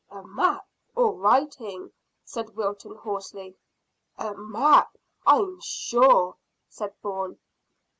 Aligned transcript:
"A 0.09 0.23
map, 0.23 0.65
or 0.95 1.13
writing," 1.13 1.91
said 2.25 2.55
Wilton 2.55 2.95
hoarsely. 2.95 3.55
"A 4.17 4.33
map, 4.33 4.97
I'm 5.27 5.59
sure," 5.61 6.37
said 6.67 6.99
Bourne. 7.03 7.37